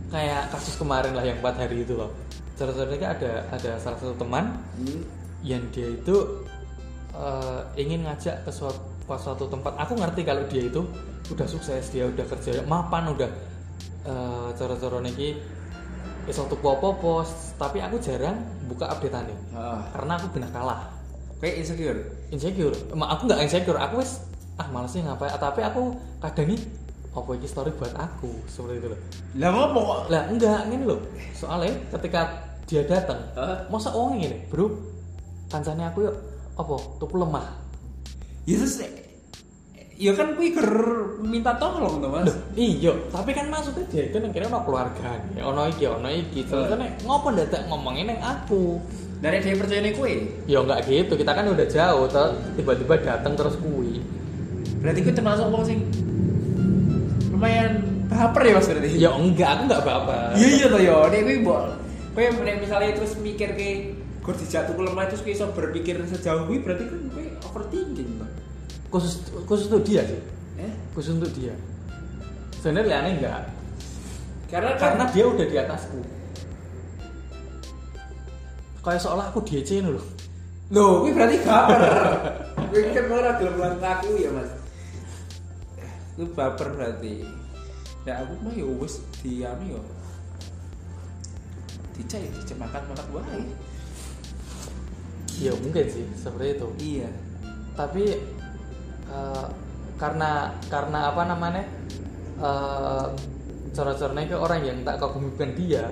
[0.07, 2.11] kayak kasus kemarin lah yang empat hari itu loh
[2.57, 5.01] Cara-caranya ada ada salah satu teman Hmm.
[5.41, 6.15] yang dia itu
[7.11, 10.81] eh, ingin ngajak ke suatu, ke suatu tempat aku ngerti kalau dia itu
[11.27, 13.29] udah sukses dia udah kerja mapan udah
[14.05, 15.37] eh, cara-cara niki
[16.27, 17.23] iso tuku apa-apa
[17.55, 18.35] tapi aku jarang
[18.67, 19.79] buka update Heeh.
[19.95, 20.81] karena aku benar kalah.
[21.39, 21.99] Kayak insecure.
[22.33, 22.75] insecure.
[22.97, 23.79] Ma, aku nggak insecure.
[23.79, 24.25] Aku wis
[24.59, 25.31] ah males sih ngapain?
[25.37, 26.61] Tapi aku kadang nih
[27.15, 28.29] apa ini story buat aku?
[28.49, 28.99] Seperti itu loh.
[29.39, 29.99] Lah kok?
[30.11, 30.99] lah enggak ini loh.
[31.31, 32.21] Soalnya ketika
[32.67, 33.63] dia datang Hah?
[33.71, 34.67] masa uang ini bro
[35.47, 36.15] kancane aku yuk
[36.59, 37.47] apa tuh lemah?
[38.43, 38.83] Ya terus
[39.97, 40.69] ya kan kuwi ger
[41.25, 42.29] minta tolong to, Mas.
[42.53, 46.69] Iya tapi kan maksudnya dia itu yang kira ono keluarga ono iki ono iki terus
[46.69, 48.77] kan ngopo ndadak ngomongin yang aku
[49.17, 50.29] Dari dia percaya nih kue.
[50.45, 53.97] ya enggak gitu kita kan udah jauh tuh tiba-tiba datang terus kui
[54.77, 55.81] Berarti kue termasuk wong sing
[57.33, 58.89] lumayan baper ya Mas berarti.
[58.93, 61.61] ya enggak aku enggak apa-apa Iya iya ya, nek kuwi mbok
[62.13, 66.45] kowe nek misalnya terus mikir ke gur dijatuh ke lemah terus kowe iso berpikir sejauh
[66.45, 68.29] kuwi berarti kan kowe overthinking toh.
[68.87, 69.13] Khusus
[69.45, 70.21] khusus untuk dia sih
[70.57, 70.73] Eh?
[70.95, 71.53] khusus untuk dia
[72.57, 73.43] sebenarnya aneh enggak
[74.47, 75.99] Karena kan karena dia udah di atasku
[78.81, 79.99] kayak seolah aku DC loh
[80.67, 81.79] Loh, kuwi berarti baper.
[82.75, 84.51] Kuwi kan ora gelem aku ya, Mas.
[86.19, 87.23] Kuwi baper berarti.
[88.03, 89.81] Nah, aku mah ya wis dianu ya.
[91.95, 93.47] Dicek ya, dicek makan-makan wae.
[95.39, 97.09] ya mungkin sih seperti itu Iya.
[97.77, 98.03] tapi
[99.07, 99.45] eh,
[99.97, 101.63] karena karena apa namanya
[102.37, 103.05] eh,
[103.73, 105.85] cara-caranya ke orang yang tak kagumi bukan dia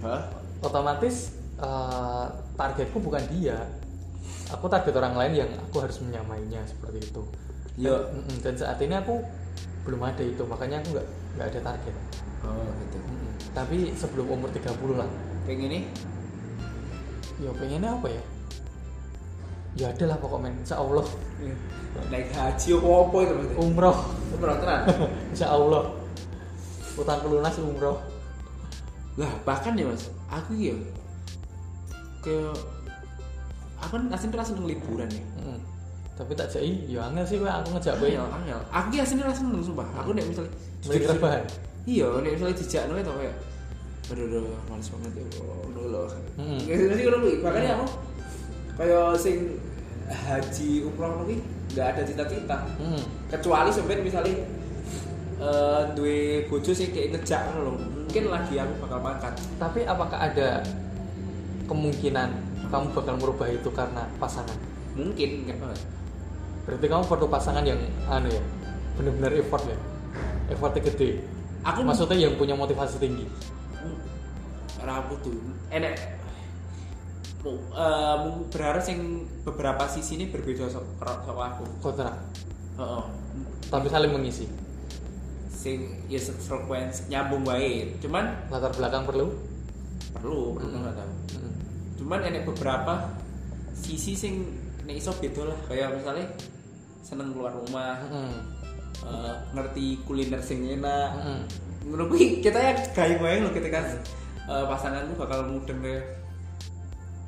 [0.00, 0.22] Hah?
[0.60, 3.56] otomatis eh, targetku bukan dia
[4.50, 7.22] aku target orang lain yang aku harus menyamainya seperti itu
[7.78, 7.96] Iya.
[7.96, 9.22] dan, mm-mm, dan saat ini aku
[9.86, 11.06] belum ada itu makanya aku nggak
[11.38, 11.96] nggak ada target
[12.40, 12.96] Oh gitu.
[13.52, 15.04] Tapi sebelum umur 30 lah
[15.44, 15.80] Pengen ini?
[17.40, 18.22] ya pengennya apa ya
[19.74, 21.06] ya ada lah pokoknya insya Allah
[22.10, 23.54] Naik haji apa apa itu berarti?
[23.58, 23.96] umroh
[24.30, 24.80] Umroh tenan.
[25.34, 25.82] insya Allah
[26.94, 27.98] utang lunas umroh
[29.18, 30.74] Lah bahkan ya mas, aku ya
[32.20, 32.54] kayak
[33.76, 35.24] aku kan aslinya rasa seneng liburan ya.
[35.40, 35.58] Mm-mm.
[36.14, 38.60] tapi tak jadi ya angel sih aku ngejak gue Angel, angel.
[38.70, 39.88] Aku ya aslinya rasa seneng sumpah.
[39.98, 40.52] Aku nek misalnya
[40.84, 41.42] beli rebahan
[41.88, 43.36] Iya, nek misalnya dijak nang itu kayak
[44.10, 45.24] aduh aduh males banget ya
[45.80, 46.02] lho.
[46.36, 46.58] Mm-mm.
[46.68, 47.34] Kayak sih ngono kuwi.
[47.40, 47.86] Makanya aku
[48.80, 49.60] kayak sing
[50.08, 51.36] haji umroh kuwi
[51.70, 52.56] enggak ada cita-cita.
[52.80, 53.02] Mm.
[53.28, 54.40] Kecuali sampeyan misalnya
[55.40, 57.76] eh duwe bojo sing kayak ngejak lho.
[57.76, 59.32] Mungkin lagi aku bakal makan.
[59.60, 60.64] tapi apakah ada
[61.70, 62.28] kemungkinan
[62.66, 64.58] kamu bakal merubah itu karena pasangan
[64.98, 65.80] Mungkin kan banget.
[66.66, 67.78] berarti kamu perlu pasangan yang
[68.10, 68.42] anu ya
[68.98, 69.78] benar-benar effort ya
[70.50, 71.22] effortnya gede
[71.62, 73.30] Aku maksudnya yang punya motivasi tinggi
[74.80, 75.36] rapuh tuh
[75.70, 75.94] enek
[77.40, 77.64] Mu-
[78.46, 78.98] berharap sing
[79.42, 80.84] beberapa sisi ini berbeda sama
[81.24, 82.12] sama aku kontra
[82.76, 83.04] Heeh.
[83.66, 84.44] tapi saling mengisi
[85.48, 89.32] sing ya frekuensi nyambung baik cuman latar belakang perlu
[90.12, 90.80] perlu perlu Mm.
[90.80, 91.52] nggak tahu Mm.
[91.96, 92.94] cuman enek beberapa
[93.72, 94.34] sisi sing
[94.84, 96.28] nek iso beda lah kayak misalnya
[97.00, 98.36] seneng keluar rumah Mm.
[99.00, 101.40] eh, ngerti kuliner sing enak Mm.
[101.88, 106.19] ngono kuwi kita ya gawe wae lho ketika eh, pasanganku bakal mudeng kayak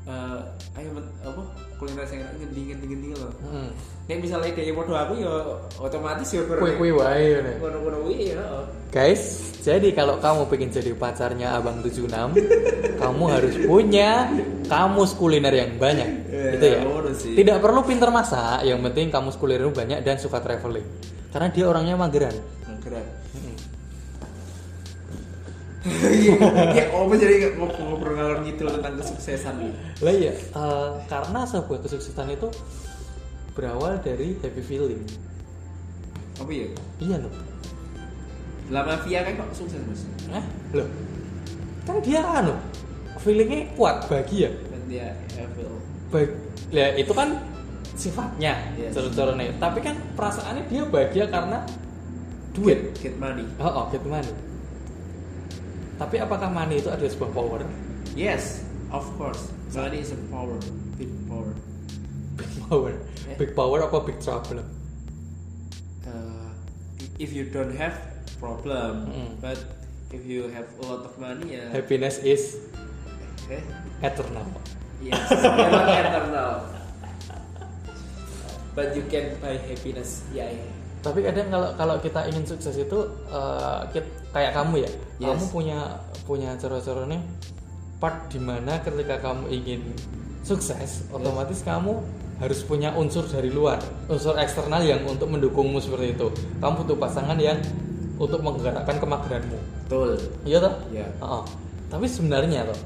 [0.02, 0.38] eh,
[0.80, 0.88] ayo
[1.22, 1.42] apa
[1.78, 3.68] kuliner sing enak ngendi ngendi ngendi lho Mm.
[4.06, 5.32] nek misalnya dia podo aku ya
[5.78, 7.56] otomatis ya kue kue wae nih.
[7.58, 8.64] ngono-ngono kuwi ya heeh.
[8.92, 12.36] Guys, jadi kalau kamu pengen jadi pacarnya Abang 76,
[13.00, 14.28] kamu harus punya
[14.68, 16.28] kamus kuliner yang banyak.
[16.28, 16.80] Ya, itu ya.
[17.16, 17.32] sih.
[17.32, 20.84] Tidak perlu pinter masak, yang penting kamus kuliner banyak dan suka traveling.
[21.32, 22.36] Karena dia orangnya mageran.
[26.72, 32.30] Ya oh jadi ngobrol ngalor gitu tentang kesuksesan nih Lah iya, eh, karena sebuah kesuksesan
[32.30, 32.46] itu
[33.52, 35.02] berawal dari happy feeling.
[36.34, 36.66] apa ya
[36.98, 37.34] Iya loh.
[38.70, 40.88] lah mafia kan kok sukses mas Eh, loh.
[41.82, 42.54] Kan dia anu,
[43.18, 44.54] feelingnya kuat, bahagia.
[44.70, 45.76] dan dia evil
[46.08, 46.30] Baik,
[46.70, 47.36] ya itu kan
[47.92, 48.94] sifatnya Yes.
[48.94, 49.52] cara-caranya.
[49.58, 51.58] Tapi kan perasaannya dia bahagia karena
[52.52, 52.94] duit.
[52.96, 54.30] get money Oh, oh get money.
[56.02, 57.60] Tapi apakah money itu adalah sebuah power?
[58.12, 58.60] yes
[58.90, 60.58] of course money is a power
[60.98, 61.48] big power
[62.34, 62.92] Big power.
[63.30, 63.36] Eh.
[63.38, 64.60] Big power apa big trouble?
[66.04, 66.48] uh,
[67.16, 67.94] if you don't have
[68.36, 69.38] problem Mm.
[69.38, 69.56] but
[70.10, 72.58] if you have a lot of money ya Happiness is
[73.48, 73.62] eh,
[74.02, 74.44] eternal.
[75.00, 76.52] yes memang eternal
[78.74, 80.71] but you can buy happiness ya yeah,
[81.02, 85.28] Tapi kadang kalau kalau kita ingin sukses itu eh, kit- kayak kamu ya, Yes.
[85.28, 85.78] kamu punya
[86.22, 87.18] punya cara-caranya
[87.98, 89.80] part di mana ketika kamu ingin
[90.42, 91.98] sukses, otomatis kamu
[92.38, 96.26] harus punya unsur dari luar, unsur eksternal yang untuk mendukungmu seperti itu.
[96.58, 97.58] Kamu butuh pasangan yang
[98.18, 99.58] untuk menggerakkan kemageranmu.
[99.84, 100.74] betul Iya toh?
[100.90, 101.06] Iya.
[101.18, 101.42] Heeh.
[101.86, 102.78] Tapi sebenarnya toh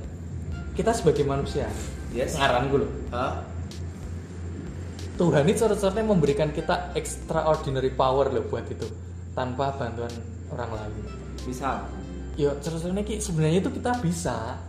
[0.72, 1.68] kita sebagai manusia,
[2.12, 2.36] Yes.
[2.36, 2.90] ngaran gue loh.
[3.08, 3.40] Hah?
[5.16, 8.84] Tuhan itu cara-caranya memberikan kita extraordinary power loh buat itu
[9.32, 10.12] tanpa bantuan
[10.52, 11.04] orang lain.
[11.48, 11.88] misal
[12.36, 14.60] Ya cara-caranya ki sebenarnya itu kita bisa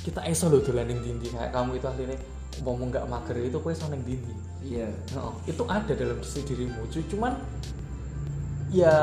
[0.00, 2.18] kita iso loh dolanin dindi kayak kamu itu akhirnya
[2.64, 4.32] ngomong nggak mager itu kue iso neng dindi.
[4.64, 6.80] iya Nah, itu ada dalam diri dirimu.
[6.88, 7.36] Cu- Cuman
[8.72, 8.96] ya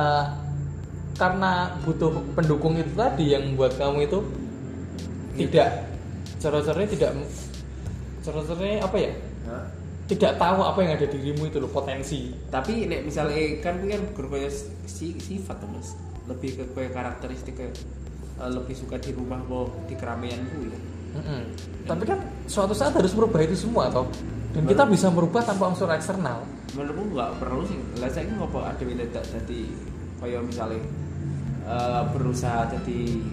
[1.21, 4.19] karena butuh pendukung itu tadi yang buat kamu itu
[5.37, 5.85] tidak
[6.41, 7.11] cara-caranya tidak
[8.25, 9.11] cara-caranya apa ya?
[9.45, 9.63] Hah?
[10.09, 12.33] Tidak tahu apa yang ada di dirimu itu loh potensi.
[12.49, 14.49] tapi nek misalnya kan kuwi kan berkaya
[14.89, 15.93] si, sifat tuh mas
[16.25, 17.77] lebih ke kaya karakteristik kayak
[18.41, 21.41] eh, lebih suka di rumah mau di keramaian ku ya Mm-mm.
[21.89, 24.05] Tapi kan suatu saat harus merubah itu semua toh.
[24.53, 26.41] Dan kita bisa merubah tanpa unsur eksternal.
[26.69, 29.61] menurutku nggak perlu sih lah saya ngopo ada yang tidak jadi
[30.21, 30.81] kaya misalnya
[31.65, 33.25] eh, berusaha jadi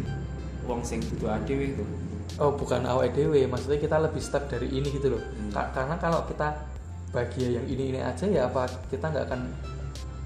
[0.65, 1.85] wong sing butuh adewe itu
[2.37, 5.23] Oh, bukan awet dewe, maksudnya kita lebih step dari ini gitu loh.
[5.25, 5.46] Hmm.
[5.57, 6.53] Ka- karena kalau kita
[7.09, 9.41] bahagia yang ini ini aja ya apa kita nggak akan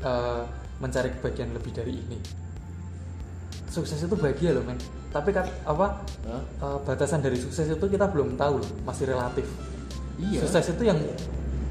[0.03, 0.43] eh,
[0.83, 2.19] mencari kebahagiaan lebih dari ini.
[3.71, 4.75] Sukses itu bahagia loh men.
[5.11, 6.43] Tapi kan apa Hah?
[6.43, 9.47] eh, batasan dari sukses itu kita belum tahu loh, masih relatif.
[10.19, 10.99] iya Sukses itu yang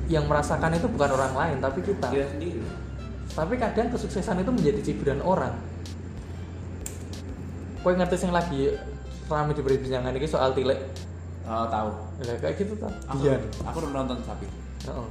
[0.07, 2.07] yang merasakan itu bukan orang lain tapi kita.
[2.09, 2.63] dia sendiri
[3.29, 5.53] Tapi kadang kesuksesan itu menjadi cibiran orang.
[7.79, 8.75] kowe ngerti sing lagi
[9.27, 10.79] rame di perbincangan ini soal tilek
[11.49, 11.89] Oh, tahu.
[12.21, 14.45] lah kayak gitu tuh Aku, Dian aku udah nonton tapi.
[14.85, 15.07] Heeh.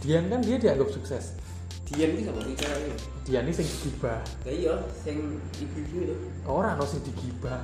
[0.00, 1.36] Dian kan dia dianggap sukses
[1.84, 5.18] Dian ini sama sih cewek Dian ini sing digibah Ya iya, yang
[5.54, 6.14] ibu-ibu itu.
[6.44, 7.60] orang no sing digibah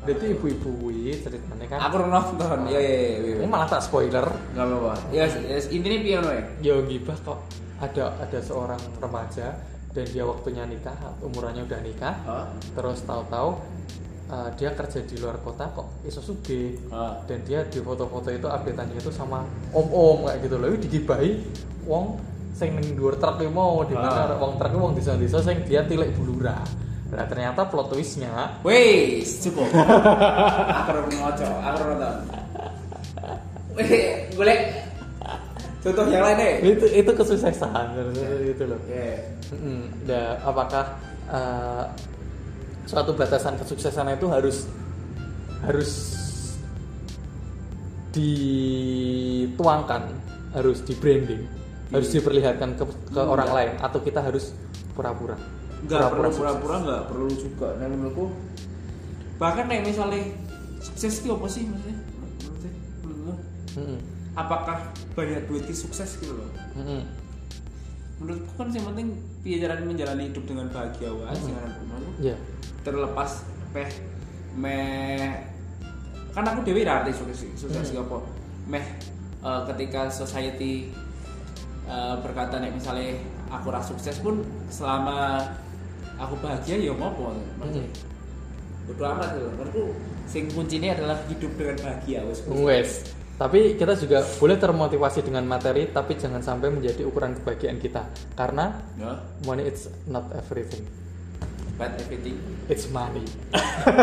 [0.00, 0.88] berarti ibu-ibu
[1.20, 2.58] ceritanya kan Aku udah nonton.
[2.66, 3.34] Iya iya iya.
[3.36, 4.24] ini malah tak spoiler
[4.56, 4.92] Enggak apa-apa.
[5.12, 6.42] Ya, ya intinya piano ya.
[6.64, 7.38] ya gibah kok
[7.76, 9.60] ada ada seorang remaja
[9.92, 12.48] dan dia waktunya nikah umurannya udah nikah Hah?
[12.72, 13.60] terus tahu-tahu
[14.30, 17.18] uh, dia kerja di luar kota kok iso suge Ah.
[17.24, 21.30] dan dia di foto-foto itu updateannya itu sama om-om kayak gitu loh digibahi
[21.84, 22.16] wong
[22.52, 24.36] sing ning dhuwur truk mau di mana Ah.
[24.36, 26.62] wong truk wong desa-desa sing dia tilek bulura
[27.10, 28.30] nah ternyata plot twistnya
[28.62, 29.66] Wes, cukup.
[29.74, 32.14] aku udah ngoco, aku udah nonton.
[33.74, 33.90] Weh,
[34.30, 34.60] golek
[35.80, 36.54] contoh yang lain deh.
[36.70, 37.86] itu itu kesuksesan
[38.44, 39.10] gitu loh Oke.
[39.50, 40.84] Mm, da- apakah
[41.26, 41.82] uh,
[42.90, 44.66] suatu batasan kesuksesan itu harus
[45.62, 45.90] harus
[48.10, 50.10] dituangkan,
[50.50, 51.46] harus di branding,
[51.94, 52.82] harus diperlihatkan ke,
[53.14, 53.58] ke orang Enggak.
[53.62, 54.50] lain atau kita harus
[54.98, 55.38] pura-pura.
[55.86, 56.38] Enggak perlu sukses.
[56.42, 57.68] pura-pura enggak perlu juga.
[57.78, 58.26] Nah menurutku
[59.38, 60.20] bahkan nih misalnya
[60.82, 61.96] sukses itu apa sih maksudnya?
[63.70, 63.98] Mm-mm,
[64.34, 64.82] Apakah
[65.14, 66.50] banyak duit itu sukses gitu loh?
[66.74, 67.06] mm-mm,
[68.18, 69.14] Menurutku kan yang penting
[69.46, 72.18] caranya menjalani hidup dengan bahagia wae sing aran menurutku.
[72.80, 73.90] Terlepas peh
[74.56, 75.46] meh
[76.30, 78.02] kan aku dewi arti sukses sukses Hmm.
[78.02, 78.16] apa
[78.66, 78.86] meh
[79.42, 80.90] eh, ketika society
[81.86, 83.18] eh, berkata nih misalnya
[83.50, 85.42] aku ras sukses pun selama
[86.18, 87.90] aku bahagia ya ngopo maksudnya
[88.86, 89.84] bodo amat loh menurutku
[90.26, 92.92] sing kuncinya adalah hidup dengan bahagia wes wes.
[93.40, 98.04] Tapi kita juga boleh termotivasi dengan materi, tapi jangan sampai menjadi ukuran kebahagiaan kita.
[98.36, 99.16] Karena ya
[99.48, 100.84] money it's not everything.
[101.80, 102.36] Bad everything
[102.70, 103.26] It's money.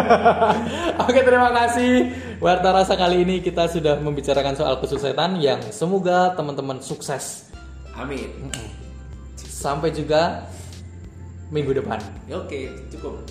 [1.07, 2.11] Oke, terima kasih.
[2.43, 7.47] Warta Rasa kali ini kita sudah membicarakan soal kesuksesan yang semoga teman-teman sukses.
[7.95, 8.51] amin
[9.39, 10.45] Sampai juga
[11.49, 11.97] minggu depan.
[12.29, 13.23] oke cukup